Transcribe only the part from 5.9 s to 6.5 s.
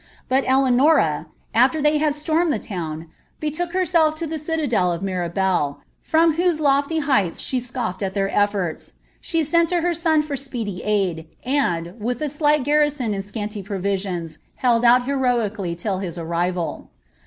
from